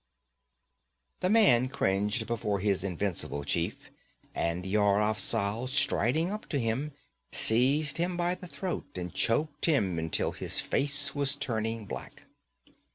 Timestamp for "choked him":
9.13-9.99